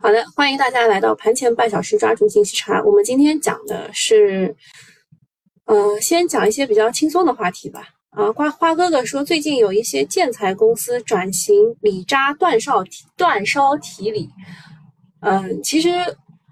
[0.00, 2.80] 好的，欢迎大家来到盘前半小时抓住信息差。
[2.84, 4.54] 我们今天讲的是，
[5.64, 7.82] 呃，先讲一些比较轻松的话题吧。
[8.10, 14.28] 啊，花花哥哥说，最近有一些建材公司转型锂渣断烧提断烧提理。
[15.20, 15.90] 嗯，其实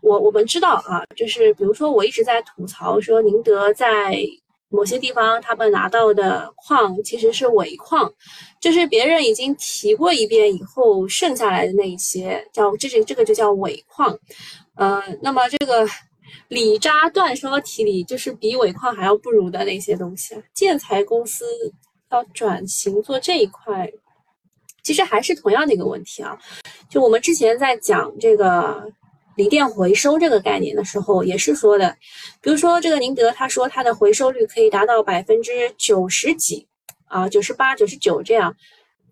[0.03, 4.19] 我我们知道啊，就是比如说我一直在吐槽说，宁德在。
[4.69, 8.13] 某些地方他们拿到的矿其实是尾矿，
[8.61, 14.19] 就是别人已经提过一遍以后剩下来的那一些叫这这这个就叫尾矿。
[14.75, 15.87] 呃，那么这个
[16.49, 20.35] 锂渣断烧提里就是比尾矿还要不如的那些东西。
[20.53, 21.45] 建材公司
[22.11, 23.91] 要转型做这一块，
[24.83, 26.37] 其实还是同样的一个问题啊。
[26.91, 28.93] 就我们之前在讲这个。
[29.37, 31.97] 锂电回收这个概念的时候，也是说的，
[32.41, 36.67] 比如说这个宁德，他说它的回收率可以达到百分之九十几
[37.05, 38.57] 啊，九十八、九十九这样，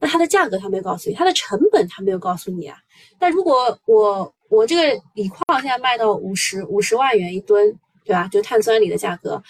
[0.01, 2.77] 那它的价格他没有告诉你，它的成本他没有告诉你啊。
[3.21, 8.27] 那如果我我这个锂矿现在卖到五十五十万元一吨，对吧？
[8.33, 9.43] 就碳酸锂的价格，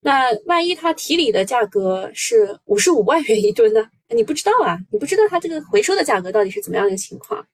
[0.00, 3.88] 那万一它提锂的价格是五十五万元一吨呢？
[4.10, 7.46] 你不知道啊，你不知道它这个回收的价格到底是怎么样的一个情况。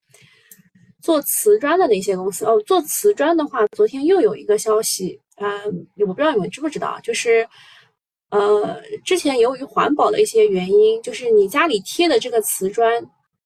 [1.04, 5.46] 做瓷砖的那些公司哦，做瓷砖的话，昨天又有一个消息啊，
[5.98, 7.46] 我不知道你们知不知道，就是
[8.30, 12.90] 呃，之前由于环保的一些原因，就是你家里贴的这个瓷砖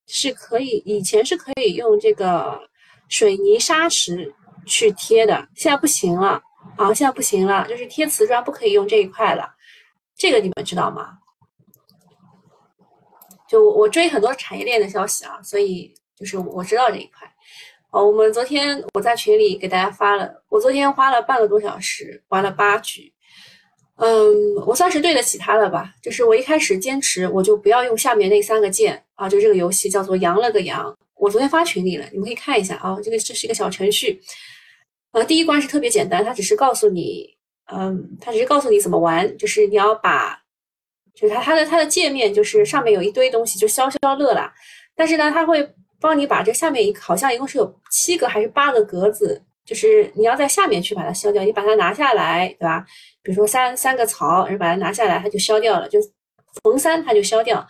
[0.06, 2.61] 是可以，以前是可以用这个
[3.09, 4.33] 水泥砂石
[4.64, 6.41] 去贴的，现在不行了
[6.77, 9.53] 啊，现在不行了，就是贴瓷砖不可以用这一块了，
[10.17, 11.19] 这个你们知道吗？
[13.48, 17.28] 就我追很多产业链的消息啊，所以就是我知道这一块。
[17.91, 23.11] 哦，我们昨天我在群里给大家发了，我昨天花了半个多小时玩了八局，
[23.97, 25.95] 嗯，我算是对得起他了吧？
[26.03, 34.20] 就是我一开始坚持，我就不要用下面那三个键啊，就这个游戏叫做“羊了个羊”，我昨天发群里了，你们可以看一下啊，这个这是一个小程序，
[35.12, 37.39] 呃，第一关是特别简单，它只是告诉你，
[37.73, 40.39] 嗯，它只是告诉你怎么玩，就是你要把，
[41.14, 44.52] 就是它它的它的界面就是上面有一堆东西，就消消乐啦，
[44.95, 45.74] 但是呢，它会。
[46.01, 51.42] 帮你把这下面一好像一共是有七个还是八个格子，就是你要在下面去把它消掉。
[51.42, 52.85] 你把它拿下来，对吧？
[53.23, 55.98] 比如说三三个槽，然后把它拿下来，它就消掉了，就
[56.63, 57.67] 逢三它就消掉。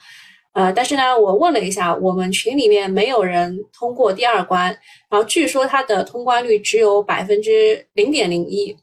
[0.53, 4.67] 呃，但是呢，我问了一下，我们群里面没有人通过第二关，
[5.09, 8.77] 然后据说它的通关率只有百分之零点零一。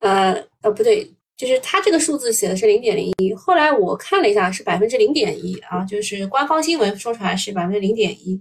[0.00, 8.38] 呃呃，不对，就是它这个数字写的是零点零一，后来我看了一下是百分之零点一啊，就是官方新闻说出来是百分之零点一。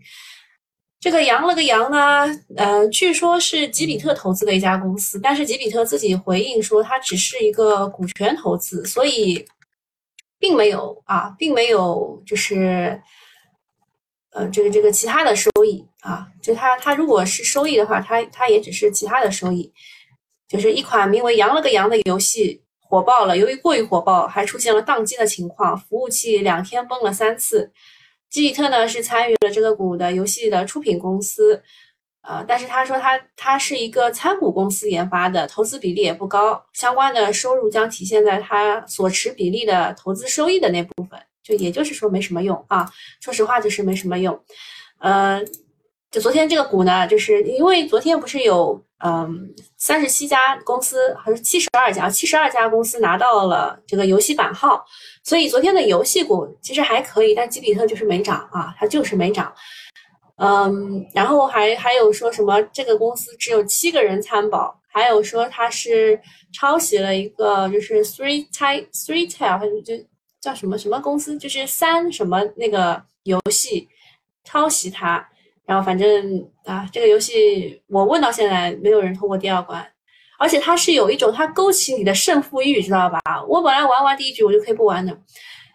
[0.99, 2.25] 这个羊了个羊呢，
[2.57, 9.45] 呃，据说是吉比特投资的一家公司，但是吉比特自己回应说它只是一个股权投资，所以
[10.39, 12.99] 并没有啊，并没有就是，
[14.31, 19.71] 呃，这个这个其他的收益啊，就它它如果是收益的话，它它也只是其他的收益，
[20.47, 27.71] 就是一款名为羊了个羊的游戏火爆了，由于过于火爆，还出现了宕机的情况，服务器两天崩了三次。
[28.29, 31.61] 吉比特呢是参与了这个股的游戏的出品公司，
[32.21, 42.91] 呃，但是他说他他是一个参股公司研发的，投资比例也不高，相关的收入将体现在他所持比例的投资收益的那部分，就也就是说没什么用啊，
[43.21, 44.37] 说实话就是没什么用，
[44.99, 45.41] 呃，
[46.11, 54.85] 就昨天这个股呢，就是因为昨天不是有嗯三十七家公司还是七十二家，七十二家公司拿到了这个游戏版号。
[55.23, 59.53] 所以昨天的游戏股其实还可以，但吉比特就是没涨啊，它就是没涨。
[60.37, 66.19] 嗯，然后还还有说什么这个公司只有七个人参保，还有说它是
[66.53, 69.93] 抄袭了一个就是 three tie three tile 还是就
[70.39, 73.87] 叫什么什么公司，就是三什么那个游戏
[74.43, 75.29] 抄袭它。
[75.65, 79.85] 然后反正啊，这个游戏我问到现在没有人通过第二关。
[80.37, 83.21] 而且它是有一种，它勾起你的胜负欲，知道吧？
[83.47, 85.17] 我本来玩完第一局我就可以不玩的，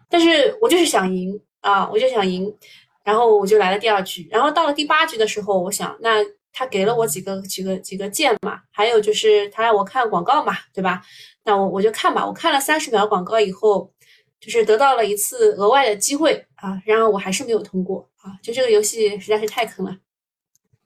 [0.06, 2.54] 但是我就是想赢啊，我就想赢，
[3.02, 4.28] 然后我就来了第二局。
[4.30, 11.00] 然后到了第八局的时候，我想，那他给了我几个几个几个键嘛，还有就是他让我看广告嘛，对吧？
[11.42, 12.26] 那我我就看吧。
[12.26, 13.90] 我看了三十秒广告以后，
[14.38, 19.96] 就是得到了一次额外的机会啊，然后我还是没有通过啊，就这个游戏实在是太坑了。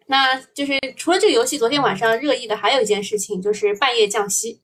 [0.07, 4.61] 那就是除了这个游戏，昨天晚上热议的还有一件事情，就是半夜降息。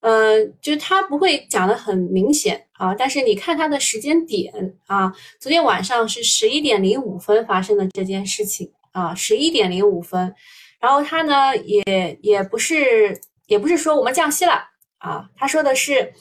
[0.00, 4.52] 呃，就是它不会讲的很明显啊，但是你看它的时间点
[4.86, 10.34] 啊，昨天晚上是十一点零五分发生的这件事情啊，十一点零五分。
[10.78, 14.52] 然后它呢，也也不是也不是说我们降息了
[14.98, 16.12] 啊，他说的是，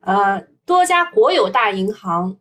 [0.00, 2.36] 呃，多家国有大银行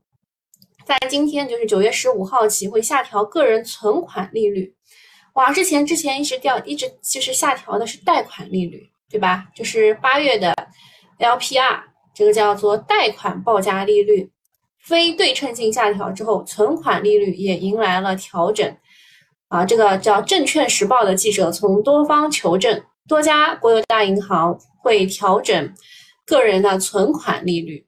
[0.92, 4.76] 在今天就是九月十五号起会下调个人存款利率。
[5.36, 9.48] 哇，之前之前一直掉，一直就是下调的是贷款利率，对吧？
[9.56, 10.54] 就是八月的
[11.18, 11.84] LPR，
[12.14, 14.30] 这个叫做贷款报价利率，
[14.84, 18.78] 非对称性下调之后，存款利率也迎来了调整。
[19.48, 25.74] 啊，这个叫《证券时报》的记者从多方求证，多家国有大银行会调整
[26.26, 27.88] 个人的存款利率，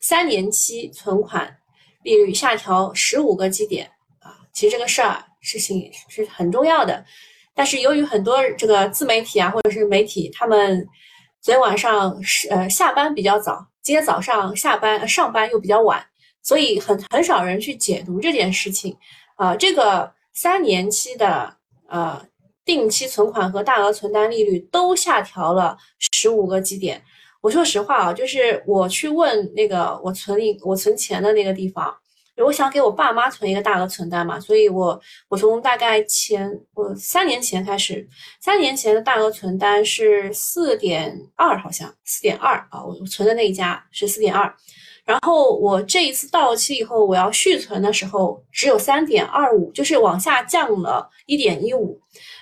[0.00, 1.56] 三年期存款
[2.02, 3.90] 利率下调十五个基点。
[4.20, 5.24] 啊，其实这个事儿。
[5.44, 7.04] 事情是很重要的，
[7.52, 10.86] 但是由于很多这个自媒体啊，或者是媒体，他们
[11.40, 16.00] 昨天晚上是呃下班比较早，今天早上下班上班又比较晚，
[16.44, 18.96] 所以很很少人去解读这件事情。
[19.34, 21.56] 啊，这个三年期的
[21.88, 22.24] 呃
[22.64, 25.76] 定期存款和大额存单利率都下调了
[26.12, 27.02] 十五个基点。
[27.42, 31.94] 我说实话啊，就是我去问那个我存一我存钱的那个地方。
[32.44, 34.98] 我想给我爸妈存一个大额存单嘛，所以我
[35.28, 38.08] 我从大概前我三年前开始，
[38.40, 44.52] 三年前的大额存单是四点二，好像四点二啊，我存的那一家是四点二，
[45.04, 52.00] 然后我这一次到期以后，我要续存的时候只有三点二五，就是往下降了一点一五，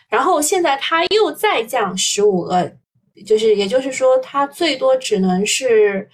[0.08, 2.72] 然后现在它又再降十五个，
[3.24, 6.08] 就是也就是说它最多只能是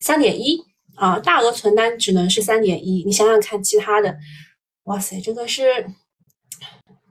[0.00, 0.64] 三点一。
[0.96, 4.16] 啊，大额存单只能是三点一，你想想看，其他的，
[4.84, 5.86] 哇塞，这个是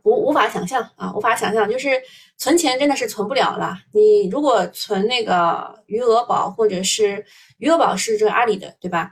[0.01, 2.01] 无无法想象啊，无法想象，就是
[2.36, 3.77] 存钱真的是存不了了。
[3.94, 7.24] 你如果存那个余额宝，或者是
[7.59, 9.12] 余额宝是这阿里的，对吧？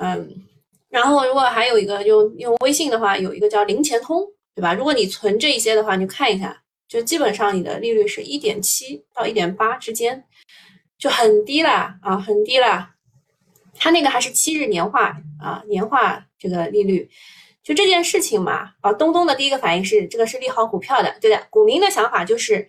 [0.00, 0.34] 嗯，
[0.88, 4.24] 然后如果还有一个用用微信的话，有一个叫零钱通，
[4.54, 4.72] 对吧？
[4.72, 10.24] 如果你存这一些的话，你就看一下，就基本上你的利率是一点七到一点八之间，
[10.98, 12.90] 就很低了啊，很低了。
[13.78, 17.08] 它那个还是七日年化啊，年化这个利率，
[17.62, 21.46] 就这件事情嘛，啊，东东的第一个反应是这个是利好股票的，对的。
[21.48, 22.68] 股民的想法就是，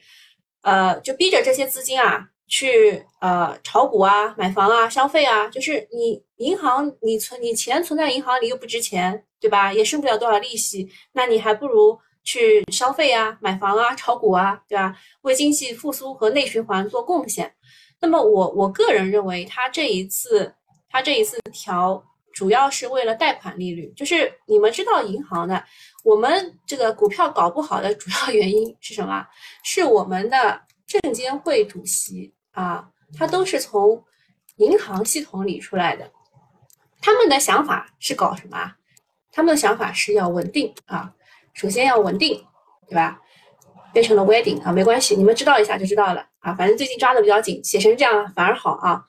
[0.61, 9.73] 呃，就逼着这些资金啊去呃炒股啊、买房啊、消费啊，就是你银行你存你钱存在银行里又不值钱，对吧？
[9.73, 14.97] 也剩不了多少利息，那你还不如去消费啊、买房啊、炒股啊，对吧？
[15.21, 17.53] 为经济复苏和内循环做贡献。
[17.99, 20.53] 那么我我个人认为，他这一次。
[20.93, 22.03] 它这一次调
[22.33, 25.63] 主要是为了贷款利率，就是你们知道银行的，
[26.03, 29.25] 我们这个股票搞不好的主要原因是什么？
[29.63, 34.03] 是我们的证监会主席啊，他都是从
[34.57, 36.11] 银行系统里出来的，
[37.01, 38.73] 他们的想法是搞什么？
[39.31, 41.13] 他们的想法是要稳定啊，
[41.53, 42.45] 首先要稳定，
[42.87, 43.19] 对吧？
[43.93, 49.03] 变成了 wedding 啊，没关系，你们知道一下就知道了啊，反正最近抓的比较紧，写成这样反而好啊。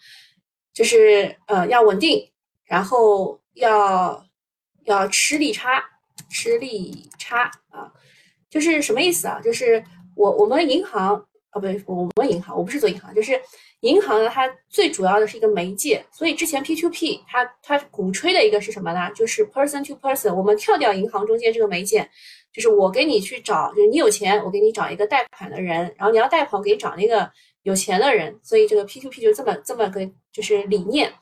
[0.72, 2.32] 就是呃要稳定，
[2.64, 4.24] 然后要
[4.84, 5.84] 要吃利差，
[6.30, 7.92] 吃利差啊，
[8.48, 9.38] 就是什么意思啊？
[9.40, 9.84] 就是
[10.16, 13.40] 我我们银行啊，不对，我们银行我不是做银行，就是
[13.80, 16.04] 银行呢，它最主要的是一个媒介。
[16.10, 19.10] 所以之前 P to P 它它鼓吹的一个是什么呢？
[19.14, 22.06] 就是 person to person，我们跳掉银行中间这个媒介，
[22.52, 27.30] 就是我给你去找，就是你有钱，我给你找一个贷款的人，然后你要贷款，我给你找那个。
[27.64, 30.00] 有钱的人，所以这个 P to P 就这么这么个
[30.32, 31.12] 就是理念，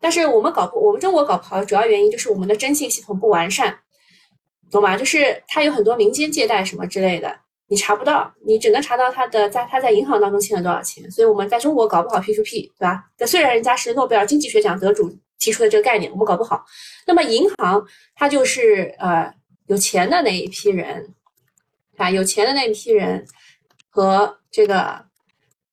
[0.00, 3.78] 但是我们搞不，我们中国搞不好主要原因就是我们的征信系统不完善，
[4.72, 4.96] 懂吗？
[4.96, 7.38] 就是它有很多民间借贷什么之类的，
[7.74, 13.04] 你查不到，你只能查到他的在他在银行当中欠了多少钱，所以我们在中国搞不好 P to P，对吧？
[13.18, 16.64] 那虽然人家是诺贝尔经济学奖得主提出的这个概念，我们搞不好。
[17.04, 19.34] 那么银行它就是呃
[19.66, 21.12] 有钱的那一批人，
[21.96, 23.26] 啊，有钱的那一批人
[23.90, 25.04] 和这个。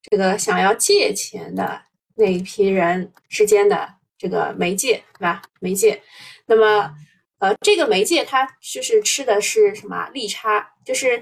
[0.10, 1.80] 这个想要借钱的
[2.16, 5.42] 那一批人之间的这个媒介，对吧？
[5.62, 6.02] 媒介，
[6.48, 6.92] 那么，
[7.38, 10.68] 呃，这个媒介它就是吃的是什么利差？
[10.84, 11.22] 就是，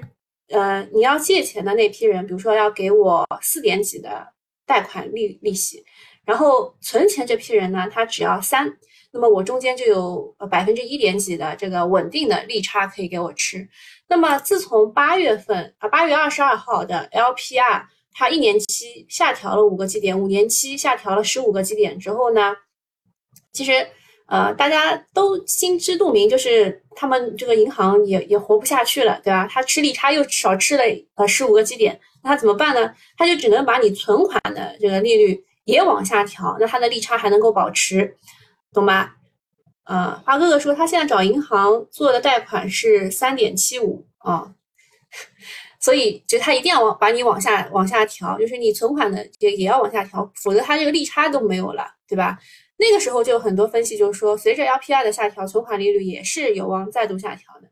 [0.50, 4.26] 呃，你要借钱的那批人，比如说要给我四点几的
[4.66, 5.84] 贷款利利息，
[6.24, 8.76] 然后存钱这批人呢，他只要三，
[9.12, 13.68] 那么我中间就有百分之一点几的这个稳定的利差可以给我吃。
[14.08, 17.86] 那么自从八月份啊，八月二十二号的 LPR。
[18.12, 22.56] 它一年期下调了五个基点，五年期下调了十五个基点之后呢，
[23.52, 23.86] 其实
[24.30, 29.48] 呃大家都心知肚明，就是他们这个银行也也活不下去了，对吧？
[29.50, 30.84] 他吃利差又少吃了
[31.16, 32.94] 呃十五个基点，那他怎么办呢？
[33.18, 38.16] 他就只能把你存款的这个利率也往下调，那他的利差还能够保持，
[38.72, 39.10] 懂吗？
[39.84, 44.54] 呃，华哥哥说他现在找银行做的贷款是三点七五啊。
[45.80, 52.38] 所以，就他一定要往把你往下往下调，就是你存款的也也要往下调，否则他这个利差都没有了，对吧？
[52.80, 57.68] 那个时候就有很多分析，就是说随着 LPR 的下调，存款利率也是有望再度下调的。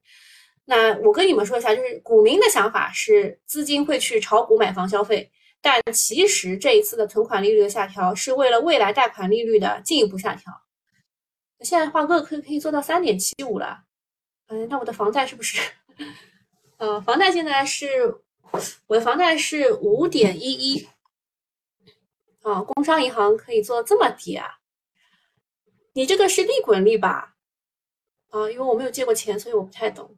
[0.66, 5.30] 那我跟你们说一下，就是股民的想法是资金会去炒股买房消费，
[5.62, 10.52] 但其实这一次的存款利率的下调是为了未来贷款利率的进一步下调。
[11.60, 13.84] 现在华哥可可以做到三点七五了，
[14.48, 15.58] 嗯，那我的房贷是不是？
[16.76, 18.14] 呃，房贷现在是
[18.86, 20.86] 我的房贷是五点一一，
[22.42, 24.57] 啊，工商银行可以做这么低啊？
[25.92, 27.35] 你这个是利滚利吧？
[28.30, 30.16] 啊，因为我没有借过钱，所以我不太懂。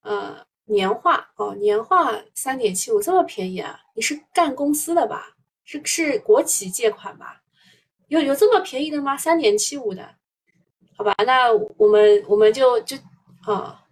[0.00, 3.80] 呃，年化哦，年化三点七五这么便宜啊？
[3.94, 5.36] 你是干公司的吧？
[5.64, 7.42] 是是国企借款吧？
[8.08, 9.16] 有有这么便宜的吗？
[9.16, 10.16] 三点七五的？
[10.96, 12.96] 好吧，那我们我们就就
[13.42, 13.84] 啊，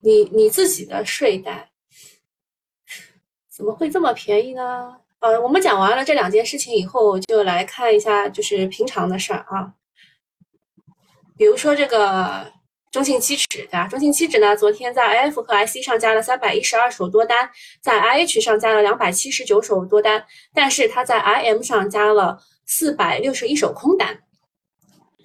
[0.00, 1.68] 你你自己的税单
[3.48, 5.00] 怎么会这么便宜呢？
[5.20, 9.72] 呃，我们讲完了这两件事情以后，就来看一下就是平常的事儿啊，
[11.36, 12.52] 比如说这个。
[12.90, 13.86] 中信期指对吧？
[13.86, 17.50] 中信期指呢，昨天在 I F 和 I C 上加了三百一十二手多单，
[17.82, 24.22] 在 I H 上加了两百七十九手多单，但是它在 I M 上加了四百六十一手空单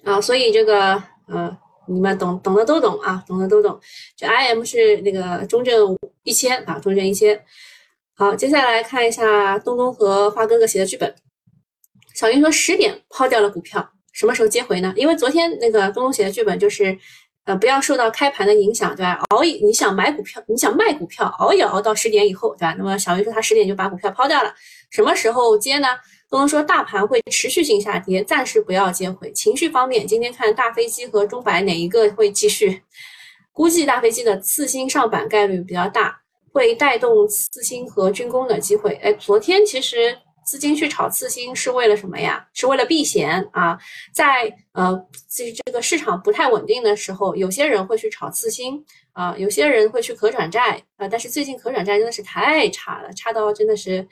[0.04, 1.56] 啊，所以这个呃，
[1.88, 3.80] 你们懂懂的都懂啊，懂的都懂。
[4.14, 7.42] 就 I M 是那个中证一千啊，中证一千。
[8.16, 11.14] 好，接下来看一下东东和花哥哥写的剧本。
[12.14, 14.92] 小云说十点抛掉了股票，什么时候接回呢？
[14.96, 16.98] 因为昨天那个东东写的剧本就是。
[17.46, 19.20] 呃，不要受到开盘的影响，对吧？
[19.28, 22.74] 熬一，你想买股票，你想卖股票，熬夜熬到十点以后，对吧？
[22.78, 24.50] 那么小云说他十点就把股票抛掉了，
[24.88, 25.88] 什么时候接呢？
[26.30, 29.30] 东东说大盘会持续性下跌，暂时不要接回。
[29.32, 32.82] 情绪方面，今天看大飞机和中百哪一个会继续？
[33.52, 36.22] 估计大飞机的次新上板概率比较大，
[36.54, 38.94] 会带动次新和军工的机会。
[39.02, 40.16] 哎，昨天其实。
[40.46, 42.46] 资金去炒次新是为了什么呀？
[42.52, 43.78] 是为了避险啊！
[44.12, 44.94] 在呃，
[45.26, 48.84] 这这个市场不太稳定的时候，有些人会去炒次新
[49.14, 51.08] 啊，有些人会去可转债啊。
[51.08, 54.06] 但是最近可转债真的是太差了，差到真的是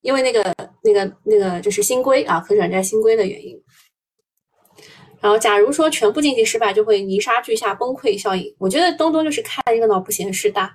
[0.00, 0.42] 因为那个
[0.82, 3.62] 那个那个就是新规啊，可转债新规的原因。
[5.20, 8.56] 然后，假如说全部经济失败，就会泥沙俱下崩溃效应。
[8.58, 10.74] 我觉得东东就是看热闹不嫌事大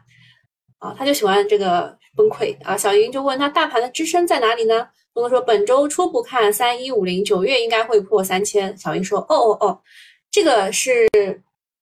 [0.84, 1.98] 啊，他就喜欢这个。
[2.16, 2.78] 崩溃啊！
[2.78, 4.88] 小云就问他大盘的支撑在哪里呢？
[5.16, 8.78] 东东说本周初步看三一五零，九月应该会破三千。
[8.78, 9.82] 小云说哦哦哦，
[10.30, 11.10] 这个是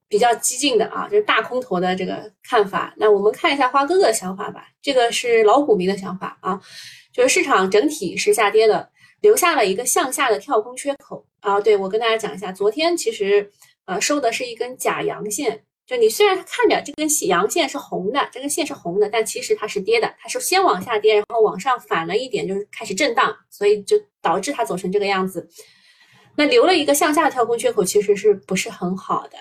[0.07, 2.93] 比较激进的啊，就是大空头的这个看法。
[2.95, 6.57] 那我们看一下花哥哥的想法吧，这个是老股民的想法啊，
[7.11, 8.89] 就是市场整体是下跌的，
[9.19, 11.59] 留下了一个向下的跳空缺口啊。
[11.59, 13.51] 对我跟大家讲一下，昨天其实
[13.83, 15.61] 呃收的是一根假阳线。
[15.91, 25.49] 就你虽然看着这根阳线是红的，这根线是红的，但其实它是跌的，它是先往下跌，然后往上反了一点，就是开始震荡，所以就导致它走成这个样子。
[26.37, 29.37] 那留了一个向下跳空缺口，其实是不是很好的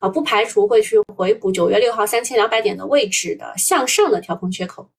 [0.00, 0.08] 啊？
[0.08, 4.90] 不排除会去回补九月六号三千两百点的位置的向上的跳空缺口。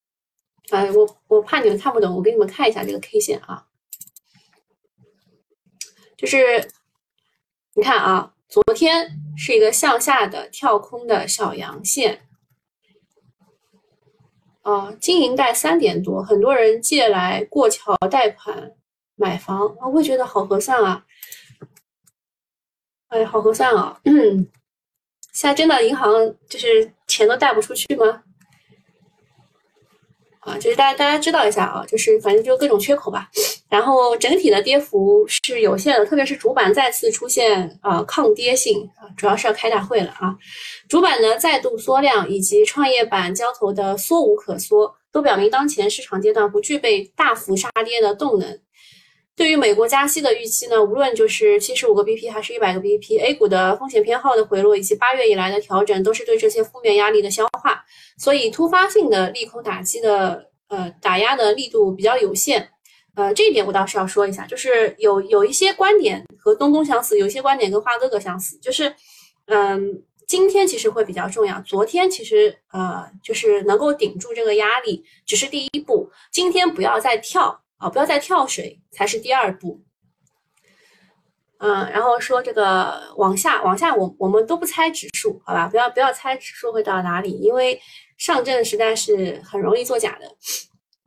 [0.69, 3.65] 啊，我我怕你们看不懂，我给你们看一下这个 K 线啊，
[6.15, 6.65] 就是
[7.73, 8.29] 你看啊。
[8.53, 12.21] 昨天是一个向下的跳空的小阳线，
[14.61, 18.73] 啊，金银贷三点多，很多人借来过桥贷款
[19.15, 21.03] 买房，啊，我觉得好合算啊，
[23.07, 24.47] 哎，好合算啊，嗯
[25.33, 26.13] 现在真的银行
[26.47, 28.21] 就是钱都贷不出去吗？
[30.41, 33.31] 啊，就是大家大家知道一下啊，就是反正就各种缺口吧。
[33.73, 40.37] 然后整体的跌幅是有限的，特别是主板再次出现啊抗跌性啊，主要是要开大会了啊。
[40.87, 48.59] 主板呢再度缩量，以及创业板交投的缩无可缩，都表明当前市场阶段不具备大幅杀跌的动能。
[49.35, 57.83] 对于美国加息的预期呢，无论就是七十五个 BP 还是一百个 BP，A 股的风险偏好的回落，以及八月以来的调整，都是对这些负面压力的消化。
[58.19, 62.69] 所以突发性的利空打击的呃打压的力度比较有限。
[63.15, 68.95] 呃，这一点我倒是要说一下，就是有有一些观点和东东相似，有一些观点跟花哥哥相似，就是
[69.45, 77.61] 嗯，今天其实会比较重要，昨天其实呃就是能够顶住这个压力，只是第一步，今天不要再跳。
[77.77, 79.81] 啊，不要再跳水才是第二步。
[81.57, 85.67] 嗯，然后说这个往下往下，我我们都不猜指数，好吧？
[85.67, 87.77] 不要不要猜指数会到哪里，因为
[88.17, 90.33] 上证实在是很容易作假的。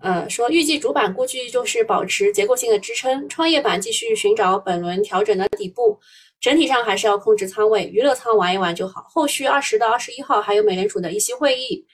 [0.00, 5.98] 呃，说预计主板估计就是保持结构性的支撑，创业板继续寻找本轮调整的底部，
[6.40, 9.04] 整体上还是要控制仓位，娱乐仓玩一玩就好。
[9.08, 11.86] 后续二十到二十一号还有美联储的议息会议，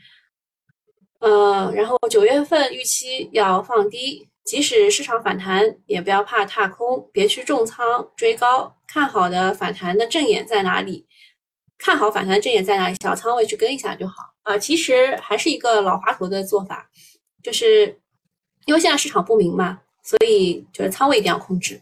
[1.20, 4.28] 嗯，然后九月份预期要放低。
[4.44, 8.74] 即使市场反弹，也不要怕踏空，别去重仓追高。
[8.88, 11.06] 看好的反弹的正眼在哪里？
[11.78, 14.58] 看好反弹正眼在哪里，小仓位去跟一下就好啊。
[14.58, 16.90] 其实还是一个老滑头的做法，
[17.42, 17.98] 就是
[18.66, 21.80] 因为现在市场不明嘛，所以就是仓位一定要控制。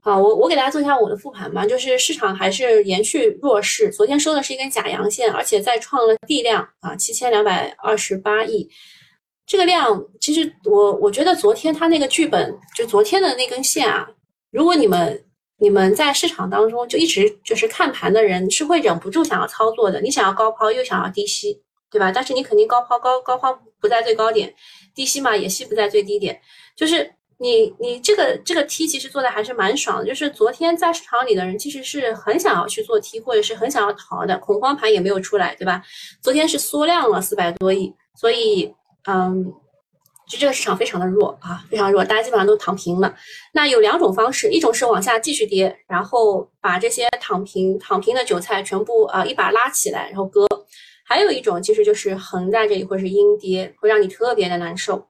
[0.00, 8.68] 好，我我给大家做一下我的复盘吧，就是市场还是延续弱势，昨天收的是一根假阳线，而且再创了地量啊，七千两百二十八亿。
[9.46, 14.08] 这个量其实我我觉得昨天它那个剧本，就昨天的那根线啊，
[14.50, 15.24] 如果你们
[15.58, 20.00] 你们在市场当中就一直就是看盘的人，是会忍不住想要操作的。
[20.00, 22.10] 你想要高抛又想要低吸，对吧？
[22.10, 24.52] 但是你肯定高抛高高抛不在最高点，
[24.94, 26.40] 低吸嘛也吸不在最低点。
[26.74, 30.06] 就是你你这个这个 T 其实做的还是蛮爽的。
[30.06, 35.82] 就是昨天在市场里的人其实是很想要去做 T，或者是很想要逃的，恐慌盘也没有出来，对吧？
[36.22, 38.74] 昨天是缩量了四百多亿，所以。
[39.04, 39.52] 嗯，
[40.28, 43.12] 就这个市场非常的弱啊，非常弱，大家基本上都躺平了。
[43.52, 50.46] 那有两种方式，一种是往下继续跌，然后把这些躺平躺平的韭菜全部啊一把拉起来，然后割；
[51.12, 55.06] 还有一种其实就是横在这里，或者是阴跌，会让你特别的难受。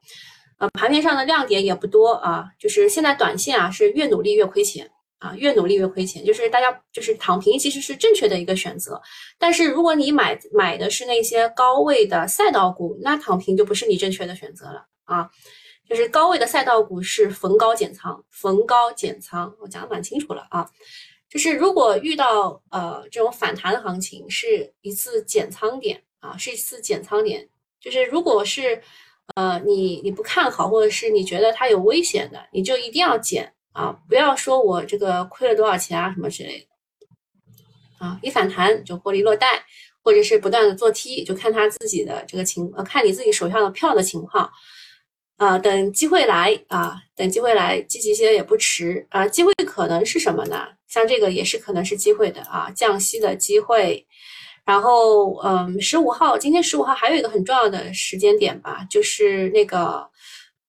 [0.58, 4.90] 呃，盘面上的亮点也不多啊，就是现在短线啊是越努力越亏钱。
[5.18, 9.00] 啊，越努力越亏钱，就是大家就是躺平，其实是正确的一个选择。
[9.38, 15.30] 但是如果你买买的是那些高位的赛道股，那躺平就不是你正确的选择了啊。
[15.88, 20.68] 就是高位的赛道股是逢高减仓，逢高减仓，我讲的蛮清楚了啊。
[21.32, 27.48] 就是如果遇到呃这种反弹的行情，是一次减仓点啊，是一次减仓点。
[27.80, 28.82] 就是如果是
[29.34, 33.50] 呃你你不看好，或者是你觉得它有危险的，你就一定要减。
[33.72, 39.64] 啊，不要说我这个亏了多少钱啊，什么之类的，啊，一反弹就获利落袋，
[40.02, 44.52] 或者是不断的做 T，就看他自己的这个情，呃，看你自己手上的票的情况，
[45.38, 49.26] 啊，等机会来啊，等机会来，积极些也不迟啊。
[49.26, 50.68] 机会可能是什么呢？
[50.92, 54.06] 像这个也是可能是机会的啊，降息的机会。
[54.62, 60.06] 然后，嗯，十五号，今天十五号还有一个很重要的时间点吧，就是那个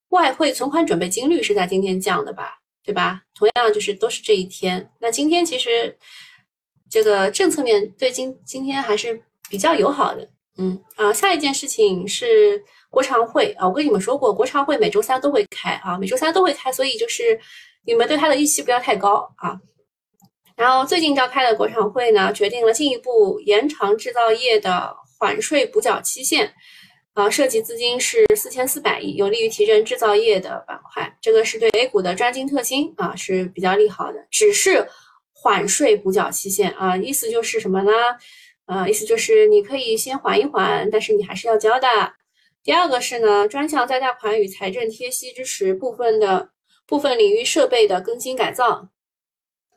[0.09, 2.57] 外汇存款准备金率是在今天降的吧？
[2.85, 3.21] 对吧？
[3.35, 4.89] 同样就是都是这一天。
[4.99, 5.97] 那今天其实
[6.89, 10.29] 这个政策面对今今天还是比较友好的。
[10.57, 17.37] 嗯啊，下一件事情是国常会啊，我跟你们说过，国常会每周三都会开啊，每周三都会开，所以就是
[17.85, 19.59] 你们对它的预期不要太高啊。
[20.55, 26.53] 然后最近召开的国常会呢，决定了进一步延长制造业的缓税补缴期限。
[27.13, 31.15] 啊，涉及资金是四千四百亿，有利于提振制造业的板块。
[31.21, 34.17] 这个是对 A 股的专精特新啊是比较利好的。
[34.31, 34.83] 只是
[35.31, 37.91] 缓税补缴期限啊，意思就是什么呢？
[38.65, 41.87] 呃，意思就是你可以先缓一缓，但是你还是要交的。
[42.63, 46.49] 第二个是呢，专项在贷款与财政贴息支持部分的
[46.87, 48.89] 部分领域设备的更新改造。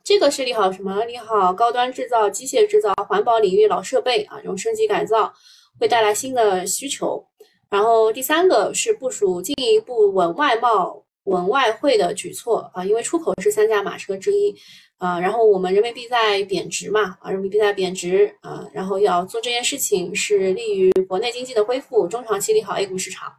[0.07, 1.03] 这个是利好什么？
[1.03, 5.33] 利好高端制造、机械制造、环保领域老设备啊这种升级改造。
[5.79, 7.23] 会带来新的需求，
[7.69, 14.55] 然后第三个是部署进一步稳外贸、稳外汇的举措啊，因为出口是三驾马车之一
[14.97, 23.31] 啊，然后我们人民币在贬值嘛啊，人民币在贬值啊，然后要做这件事情是利于国内经济的恢复，中长期利好 A 股市场。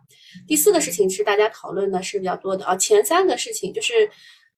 [0.47, 4.09] 第四个事情是大家讨论的是比较多的啊，前三个事情就是。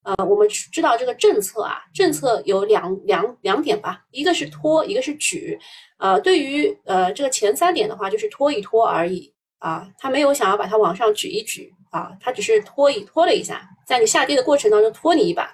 [0.03, 5.59] 呃，我们知道这个政策啊，政策有两两两点吧，一个是拖，一个是举。
[5.99, 15.51] 呃，对于呃这个前三点的话，就是拖一拖而已啊，他没有想要把它往上举一举啊，他只是拖一拖了一下，在你下跌的过程当中拖你一把，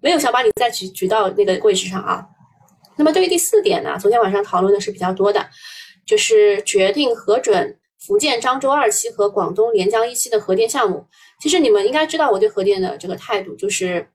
[0.00, 2.26] 没有想把你再举举到那个位置上啊。
[2.96, 5.48] 那么对于第四点呢，昨天晚上讨论的是比较多的，
[6.04, 11.04] 就是决定核准福建漳州二期和广东连江一期的核电项目。
[11.40, 14.08] 其实你们应该知道我对核电的这个态度，就是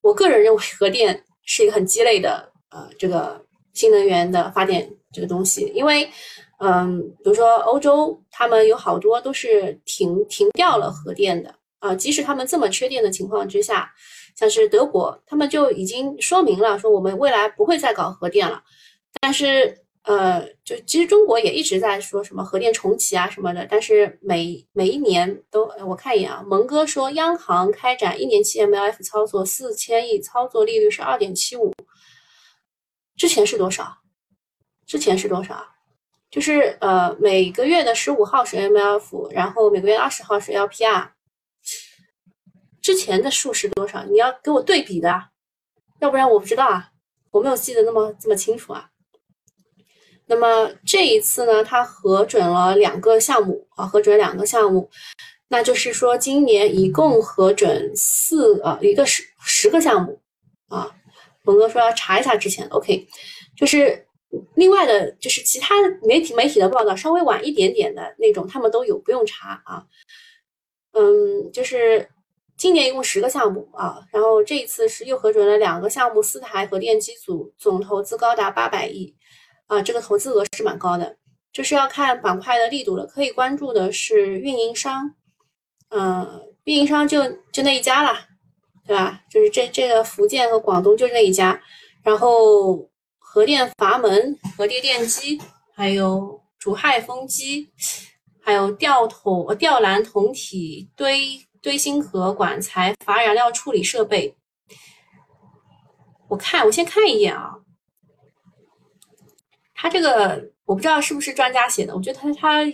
[0.00, 6.08] 我个人认为核电是一个很鸡肋的呃这个新能源的发电这个东西，因为
[6.58, 13.92] 嗯，比如说欧洲他们有好多都是停停掉了核电的啊，即使他们这么缺电的情况之下，
[14.36, 18.62] 像是德国，他们就已经说明了说我们未来不会再搞核电了，
[19.20, 19.85] 但是。
[20.06, 31.74] 呃，就其实中国也一直在说什么核电重启啊什么的，但是每每一年都，我看一眼啊，蒙哥说央行开展一年期 MLF 操作四千亿，操作利率是二点七五，
[33.16, 33.98] 之前是多少？
[34.86, 35.66] 之前是多少？
[36.30, 41.08] 就是呃每个月的十五号是 MLF，然后每个月二十号是 LPR，
[42.80, 44.04] 之前的数是多少？
[44.04, 45.30] 你要给我对比的，
[45.98, 46.90] 要不然我不知道啊，
[47.32, 48.90] 我没有记得那么这么清楚啊。
[50.26, 54.90] 那么这一次呢，它核准了两个项目啊，核准两个项目，
[55.48, 60.20] 那就是说今年一共核准四呃一个十十个项目
[60.68, 60.90] 啊。
[61.44, 63.06] 蒙哥说要查一下之前，OK，
[63.56, 64.04] 就是
[64.56, 69.86] 另外的就是其他媒体媒体的报道稍微晚一点点的那种，他们都有，不用查啊。
[70.92, 72.08] 嗯，就是
[72.58, 79.14] 今年一共十个项目啊，然后这一次是又核准了两个项目，四台核电机组，总投资高达八百亿
[79.66, 81.16] 啊，这个投资额是蛮高的。
[81.52, 85.14] 就是要看板块的力度了，可以关注的是运营商，
[85.90, 88.18] 嗯，运营商就就那一家了，
[88.86, 89.22] 对吧？
[89.30, 91.60] 就是这这个福建和广东就那一家，
[92.02, 92.90] 然后。
[93.28, 95.38] 核电阀门、核电电机，
[95.74, 97.68] 还有主氦风机，
[98.40, 104.34] 还有吊桶、吊篮筒体堆堆芯盒管材、阀燃料处理设备。
[106.28, 107.56] 我看，我先看一眼啊。
[109.76, 112.64] 他这个我不知道是不是专家写的，我觉得他他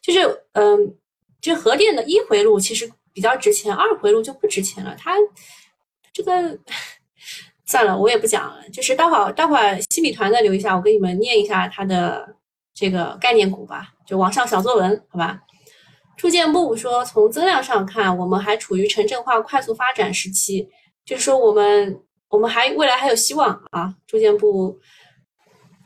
[0.00, 0.20] 就是
[0.52, 0.96] 嗯，
[1.40, 4.96] 就核电的一回路其实比较值钱，二回路就不值钱了。
[4.98, 5.16] 他
[6.12, 6.58] 这个。
[7.70, 8.66] 算了，我也不讲了。
[8.70, 12.26] 就是待会儿，待会儿西米团的留一下，我给你们念一下它的
[12.72, 15.38] 这个概念股吧，就网上小作文，好吧？
[16.16, 20.66] 住建部说，从增量上看，我们还处于城镇化快速发展时期，
[21.04, 23.94] 就是说我们我们还未来还有希望啊。
[24.06, 24.80] 住建部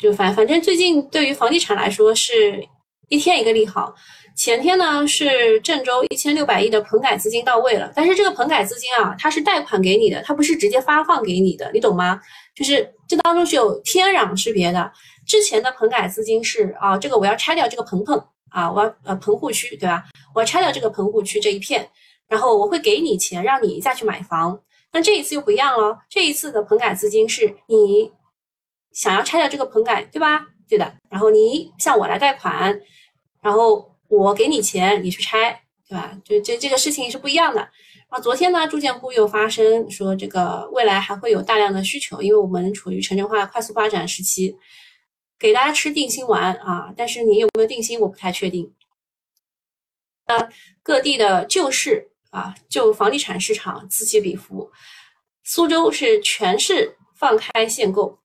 [0.02, 2.60] 就反反正最近对于房地产来说是
[3.08, 3.94] 一天一个利好。
[4.34, 12.20] 前天呢是郑州一千六百亿的棚改资金到位了，但是这个棚改资金啊，它是贷款给你的，它不是直接发放给你的，你懂吗？
[12.56, 14.90] 就是这当中是有天壤之别的。
[15.24, 20.02] 之前的棚改资金是啊，这个我要拆掉这个棚棚啊，我要呃棚户区对吧？
[20.34, 21.88] 我要拆掉这个棚户区这一片，
[22.26, 24.58] 然后我会给你钱让你再去买房。
[24.92, 28.10] 那这一次又不一样了，这一次的棚改资金是你
[28.92, 30.46] 想要拆掉这个棚改对吧？
[30.68, 32.80] 对的，然后你向我来贷款，
[33.40, 33.90] 然后。
[34.12, 36.14] 我给你钱，你去拆，对吧？
[36.22, 37.60] 就这这个事情是不一样的。
[37.62, 44.54] 然后昨天呢，住建部又发声说，这个未来还会有大量的需求，因为我们处于城镇化快速发展时期，
[45.38, 46.92] 给大家吃定心丸啊。
[46.94, 48.70] 但是你有没有定心，我不太确定。
[50.26, 50.46] 那
[50.82, 54.70] 各地的救市啊，就房地产市场此起彼伏。
[55.42, 58.18] 苏州是全市放开限购，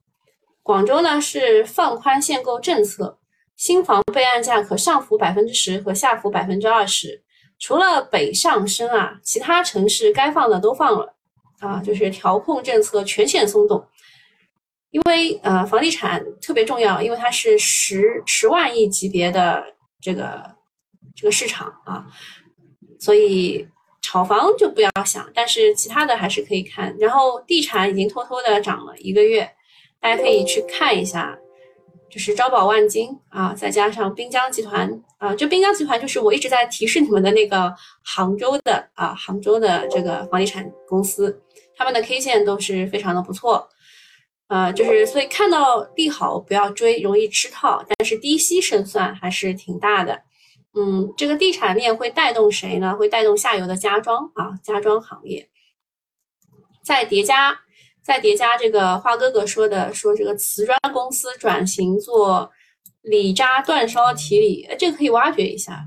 [0.67, 3.17] 广州呢是放宽限购政策。
[3.55, 7.23] 新房备案价可上浮百分之十和下浮百分之二十，
[7.57, 11.15] 除了北上深啊，其他城市该放的都放了
[11.59, 13.87] 啊，就是调控政策全线松动。
[14.91, 19.63] 因为呃，房地产特别重要，因为它是十十万亿级别的
[20.01, 20.43] 这个
[21.15, 22.05] 这个市场啊，
[22.99, 23.65] 所以
[24.01, 26.93] 炒房就不要想，但是其他的还是可以看。
[26.99, 29.49] 然后地产已经偷偷的涨了一个月，
[29.99, 31.37] 大家可以去看一下。
[32.09, 41.37] 就是招宝万金啊，再加上滨江集团啊，就滨江集团就是我一直在提示你们的那个杭州的啊，杭州的这个房地产公司，
[41.75, 43.67] 他们的 K 线都是非常的不错，
[44.47, 50.21] 呃，就是所以看到利好不要追，容易吃套，但是低吸胜算还是挺大的。
[50.75, 52.95] 嗯，这个地产链会带动谁呢？
[52.95, 55.49] 会带动下游的家装啊，家装行业，
[56.81, 57.59] 再叠加。
[58.07, 62.49] 再叠加这个花哥哥说的，说这个瓷砖公司转型做
[63.01, 65.83] 里渣煅烧提锂，这个可以挖掘一下。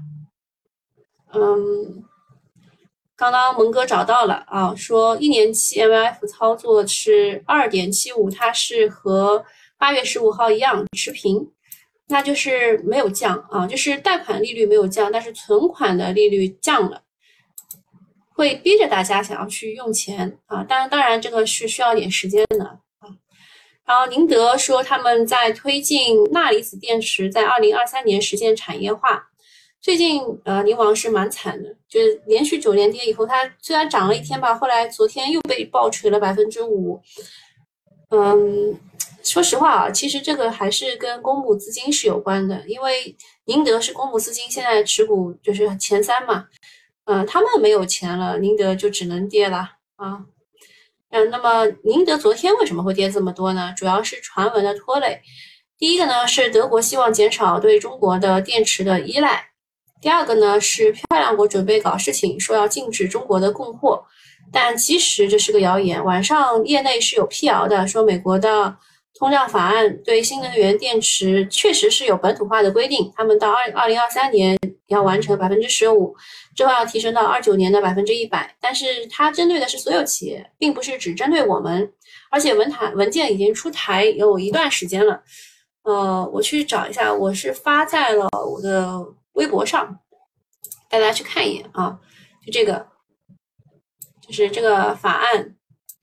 [1.32, 2.04] 嗯，
[3.16, 9.42] 刚刚蒙哥找到了啊，说一年期 M F 操作是二点七五，它是和
[9.78, 11.50] 八月十五号一样持平，
[12.08, 17.02] 那就是没有降啊，就是贷款利率没有降，但是存款的利率降了。
[18.40, 22.78] 会逼着大家想要去用钱啊，当然，当然这个是需要点时间的啊。
[23.84, 29.26] 然后宁德说他们在推进钠离子电池，在二零二三年实现产业化。
[29.82, 36.98] 最近呃，宁王是蛮惨的，就是连续九连跌以后，它虽然涨了一天吧，后来昨天又被暴锤了百分之五。
[38.08, 38.74] 嗯，
[39.22, 46.46] 说实话啊，其实这个还是跟公募资金是有关的，因为宁德是公募资金现在持股就是前三嘛。
[47.04, 50.20] 嗯，他们没有钱了，宁德就只能跌了啊。
[51.10, 53.74] 嗯，那么宁德昨天为什么会跌这么多呢？
[53.76, 55.20] 主要是传闻的拖累。
[55.76, 59.46] 第一个呢是德国希望减少对中国的电池的依赖，
[60.00, 64.04] 第二个呢是漂亮国准备搞事情，说要禁止中国的供货，
[64.52, 66.04] 但其实这是个谣言。
[66.04, 68.76] 晚上业内是有辟谣的，说美国的。
[69.20, 76.16] 通胀法案对新能源电池确实是有本土化的规定，他们到二二零二三年要完成百分之十五，
[76.56, 78.56] 之后要提升到二九年的百分之一百。
[78.58, 81.92] 但是它针对的是所有企业，并不是只针对我们。
[82.30, 85.22] 而且文台文件已经出台有一段时间了，
[85.82, 89.98] 呃，我去找一下，我是发在了我的微博上，
[90.88, 91.98] 带大家去看一眼啊，
[92.46, 92.86] 就这个，
[94.26, 95.56] 就是这个法案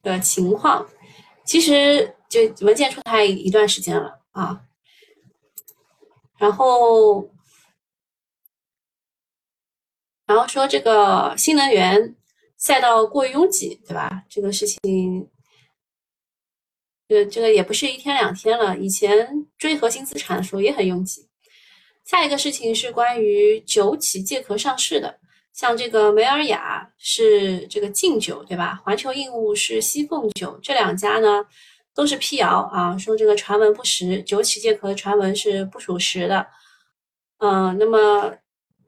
[0.04, 0.86] 的情况，
[1.44, 2.14] 其实。
[2.30, 4.62] 就文件出台一段时间了啊，
[6.38, 7.32] 然后，
[10.26, 12.16] 然后说这个新能源
[12.58, 14.24] 赛道过于拥挤，对吧？
[14.30, 15.30] 这个事情，
[17.08, 21.28] 这这个也不是一天两天了，以前追核心资产的时候也很拥挤。
[22.04, 25.20] 下一个事情是关于酒企借壳上市的，
[25.54, 28.82] 像这个梅尔雅是这个劲酒，对吧？
[28.84, 31.46] 环球应物是西凤酒，这两家呢？
[31.98, 36.46] 都是辟谣啊，说这个传闻不实，酒企借壳的传闻是不属实的。
[37.40, 38.32] 嗯，那么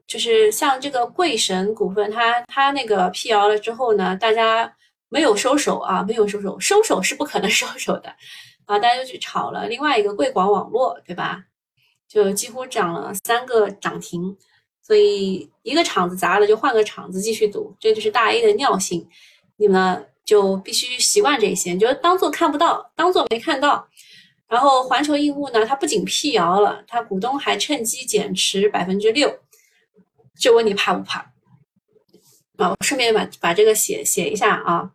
[0.06, 4.72] 就是像这个贵神股份，它它那个辟谣了之后呢，大家
[5.08, 8.14] 没有收手啊，没有收手，收手是不可能 收手的
[8.64, 9.66] 啊，大家就去炒了。
[9.66, 11.42] 另外一个贵广网络，对吧？
[12.06, 14.36] 就几乎涨了三个涨停，
[14.80, 19.08] 所以一个场子砸了就换个场子继续赌，这就是大 A 的尿性。
[19.56, 20.06] 你们。
[20.30, 23.88] 就必须习惯这些，你就当做看不到，当做没看到。
[24.46, 29.40] 然后环球应物呢，它不仅辟谣了，它股东还趁机减持百分之六。
[30.38, 31.18] 就问你怕不怕？
[32.58, 34.92] 啊，我顺便把把这个写写一下啊。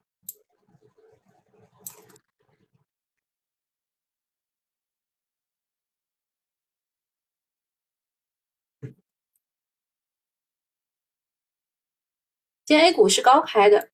[12.63, 13.89] 今天 A 股是高开的。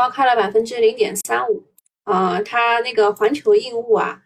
[0.00, 1.62] 高开了百分之零点三五，
[2.04, 4.22] 啊，它那个环球应物啊，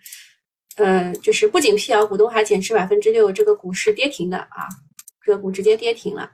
[0.76, 4.68] 呃，就是不仅辟谣，股东还减持百分之六，这个股市跌停的啊，
[5.26, 6.30] 个股直接跌停了。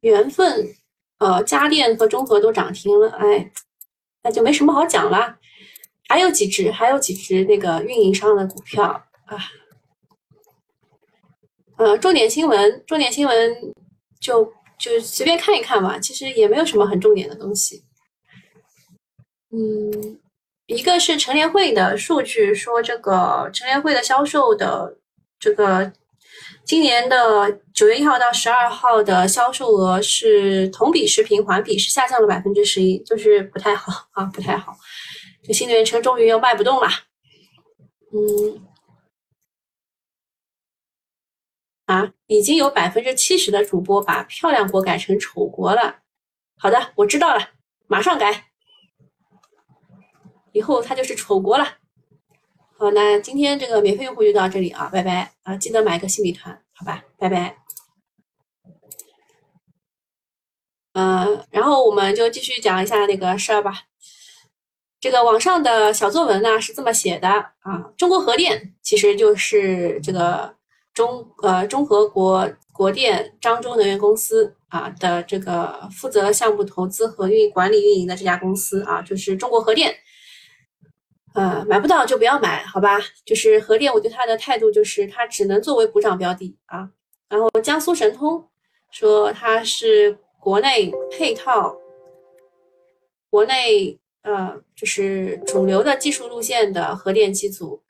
[0.00, 0.74] 缘分，
[1.20, 3.50] 呃，家电和中核都涨停了，哎，
[4.22, 5.38] 那就没什么好讲了。
[6.06, 8.84] 还有几只，还有几只那个运营商的股票
[9.24, 9.38] 啊，
[11.78, 13.56] 呃，重点新闻，重点新闻
[14.20, 14.52] 就。
[14.78, 17.84] 就随便看一看吧，其实也没有什么很重点的东西。
[19.50, 20.18] 嗯，
[20.66, 24.98] 一个是陈联会的数据说，这个陈联会的销售的
[25.40, 25.92] 这个
[26.64, 34.76] 今年的九月一号到十二号的销售额是同比持平，环比是下降了百分之十一，就是不太好啊，不太好。
[35.42, 36.88] 这新能源车终于又卖不动了，
[38.12, 38.62] 嗯。
[41.88, 46.00] 啊，已经有百分之七十的主播把漂亮国改成丑国了。
[46.58, 47.40] 好的，我知道了，
[47.86, 48.50] 马上改。
[50.52, 51.78] 以后他就是丑国了。
[52.76, 55.56] 好，那今天这个免费用户就到这里啊，拜拜啊！
[55.56, 57.56] 记得买个新米团，好吧，拜拜。
[60.92, 63.84] 嗯，然后我们就继续讲一下那个事儿吧。
[65.00, 67.28] 这个网上的小作文呢是这么写的
[67.60, 70.57] 啊，中国核电其实就是这个。
[70.98, 79.94] 中呃中核国国电漳州能源公司啊的这个负责项目投资和运管理运营的这家公司啊，就是中国核电。
[81.34, 82.98] 呃，买不到就不要买，好吧？
[83.24, 86.90] 就是核电，我对它的态度就是它只能作为补涨标的啊。
[87.28, 88.44] 然后江苏神通
[88.90, 91.76] 说它是国内配套，
[93.30, 97.80] 国内呃就是主流的技术路线的核电机组。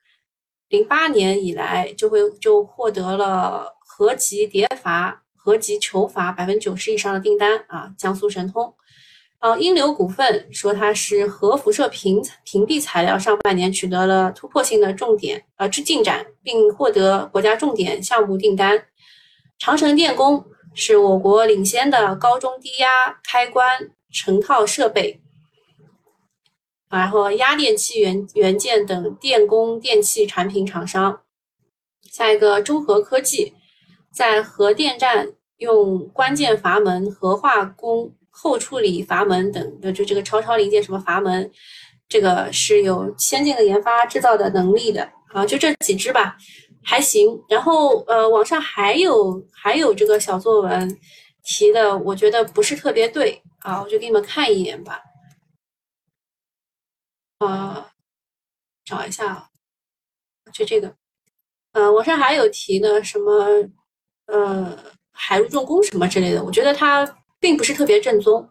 [0.69, 7.91] 零八年以来就会就获得了合集叠阀、合集球阀百分之九十以上的订单啊！
[7.97, 8.75] 江苏神通，
[9.39, 18.85] 啊，英流股份说它是核辐射屏屏蔽材料，上半年取得了突破性的重点呃之进展，并获得国家重点项目订单。
[19.59, 22.89] 长城电工是我国领先的高中低压
[23.25, 25.21] 开关成套设备。
[26.91, 31.21] 然后，压电器元元件等电工电器产品厂商。
[32.11, 33.53] 下一个，中核科技
[34.11, 41.51] 在核电站用关键阀门、核化工后处理阀门等的，就这个超超零件什么阀门，
[42.09, 45.45] 这个是有先进的研发制造的能力的啊。
[45.45, 46.39] 就这几只吧，
[46.83, 47.39] 还行。
[47.51, 50.99] 然后，呃，网上还有还有这个小作文
[51.45, 55.03] 提的，我觉得不是特别对啊，我就给你们看一眼吧。
[57.39, 57.93] 啊，
[58.85, 59.51] 找一下，
[60.53, 60.95] 就这个，
[61.73, 63.69] 呃，网上还有提的什么，
[64.27, 64.79] 呃，
[65.13, 68.49] 海陆重工什么之类的，我觉得它并不是特别正宗。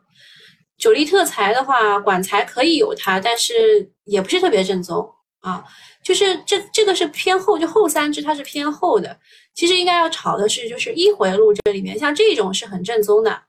[0.78, 5.66] 九力特材的话，管材可以有它，但是也不是特别正宗啊。
[6.04, 9.20] 就是这这个是偏后，就后三只它是偏后的。
[9.54, 13.44] 其实应该要炒的是，就是一回路这里面，像这种是很正宗的。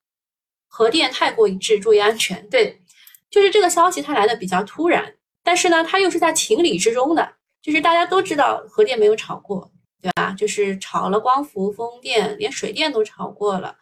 [0.67, 2.49] 核电太过一致，注意安全。
[2.49, 2.83] 对，
[3.31, 5.15] 就是这个消息它来的比较突然。
[5.49, 7.27] 但是呢，它又是在情理之中的，
[7.63, 10.35] 就是大家都知道核电没有炒过，对吧？
[10.37, 13.75] 就是炒了光伏、风电，连水电都炒过了，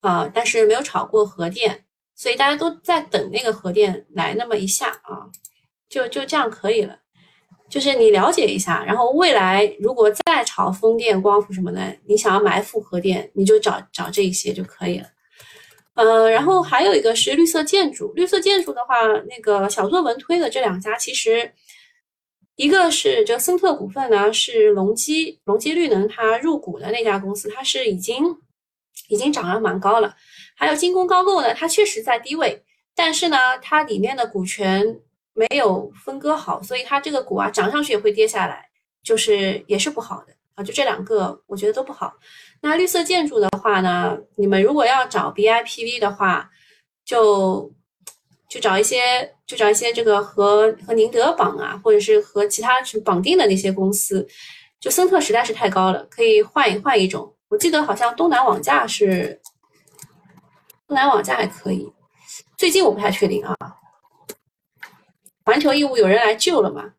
[0.00, 5.28] 啊，但是没有炒过核电，所以大家都在等那个核电来那么一下啊，
[5.86, 7.00] 就就这样可以了。
[7.68, 15.06] 就是你了解一下，然后未来如果再炒风电、光伏什么的，你想要埋伏核电，你就找找这一些就可以了。
[15.96, 18.96] 呃，然后还有一个是绿色建筑，绿色建筑的话，
[19.28, 21.52] 那个小作文推的这两家，其实
[22.54, 28.24] 一个是这个森特股份呢，是隆基隆基绿能它入股的那家公司，它是已经
[29.08, 30.14] 已经涨了蛮高了。
[30.54, 32.62] 还有精工高构呢，它确实在低位，
[32.94, 35.00] 但是呢，它里面的股权。
[35.38, 38.70] 没有分割好，所以它这个股啊涨上去也会跌下来，
[39.02, 40.64] 就是也是不好的啊。
[40.64, 42.14] 就这两个，我觉得都不好。
[42.68, 46.50] 那绿色建筑的话呢，你们如果要找 BIPV 的话，
[47.04, 47.72] 就
[48.48, 52.72] 就找一些，就找一些这个和和宁德绑啊，或者是和其他
[53.04, 54.26] 绑定的那些公司。
[54.80, 57.32] 就森特实在是太高了，可以换一换一种。
[57.48, 59.40] 我记得好像东南网架是
[60.88, 61.92] 东南网架还可以，
[62.56, 63.56] 最近我不太确定啊。
[65.44, 66.94] 环球义务有人来救了吗？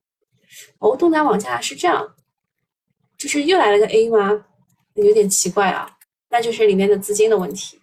[0.80, 2.16] 哦，东南网架是这样，
[3.18, 4.46] 就是又来了个 A 吗？
[5.06, 5.90] 有点奇怪啊，
[6.30, 7.80] 那就是里面的资金的问题。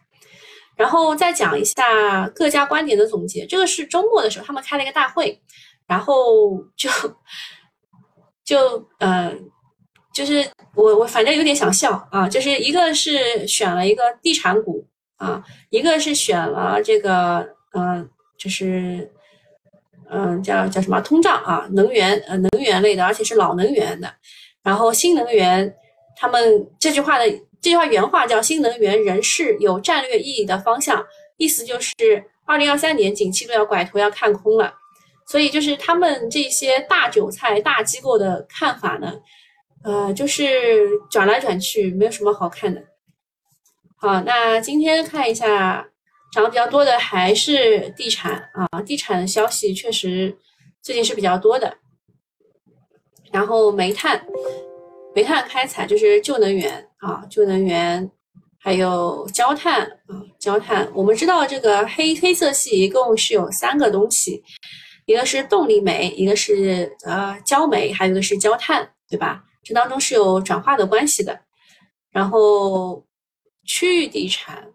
[0.76, 3.46] 然后再讲一下各家观点的总结。
[3.46, 5.40] 这个是周末的时候他们开了一个大会，
[5.86, 6.90] 然后就
[8.44, 9.32] 就呃，
[10.12, 19.10] 就是我我反正有点想笑啊，就是一个是选了一个地产股啊，一个是选了这个嗯，就是。
[20.10, 21.66] 嗯，叫叫什么通胀啊？
[21.72, 24.14] 能源呃，能源类的，而且是老能源的。
[24.62, 25.74] 然后新能源，
[26.16, 27.28] 他们这句话的
[27.60, 31.04] 这句话原话叫“新能源仍是有战略意义的方向”，
[31.38, 31.94] 意思就是
[32.46, 34.74] 二零二三年景气都要拐头要看空了。
[35.26, 39.14] 所以就是他们这些大韭菜、大机构的看法呢，
[39.82, 42.82] 呃，就是转来转去没有什么好看的。
[43.96, 45.88] 好，那今天看一下。
[46.32, 50.36] 涨得比较多的还是地产啊，地产的消息确实
[50.82, 51.76] 最近是比较多的。
[53.30, 54.26] 然后煤炭，
[55.14, 58.10] 煤炭开采就是旧能源啊，旧能源，
[58.58, 60.88] 还有焦炭啊，焦炭。
[60.94, 64.42] 我们知道这个黑黑色系一共是有三个东西，
[65.06, 69.44] 一个是动力煤，一个是呃焦煤，还有一个是焦炭，对吧？
[69.62, 71.40] 这当中是有转化的关系的。
[72.10, 73.04] 然后
[73.64, 74.68] 区域地产。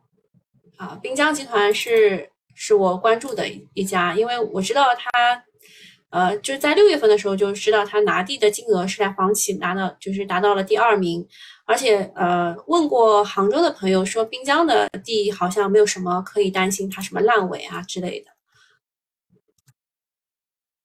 [0.78, 5.44] 啊，滨江集团是是我关注的一家，因为我知道他，
[6.10, 11.28] 呃，就是在六月份的时候就知道他拿地的金额是在房企拿到，就是达到了第二名，
[11.66, 18.32] 而且呃，问过杭州的朋友说，滨江的地好像没有什么可以担心它什么烂尾啊之类的。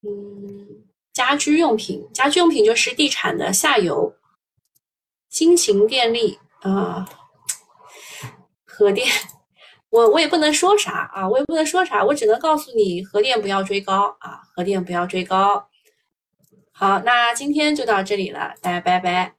[0.03, 0.85] 嗯，
[1.15, 4.15] 家居用品，家居用品就是地产的下游，
[5.31, 7.09] 新型电力啊，
[8.67, 9.09] 核电。
[9.95, 15.69] 我我也不能说啥啊，我也不能说啥，我只能告诉你核电不要追高啊，核电不要追高。
[16.73, 19.35] 好，那今天就到这里了，大家拜拜。